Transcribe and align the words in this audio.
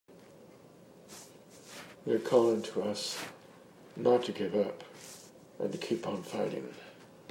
They're 2.07 2.17
calling 2.17 2.63
to 2.63 2.81
us 2.81 3.23
not 3.95 4.23
to 4.25 4.31
give 4.31 4.55
up 4.55 4.83
and 5.59 5.71
to 5.71 5.77
keep 5.77 6.07
on 6.07 6.23
fighting! 6.23 6.73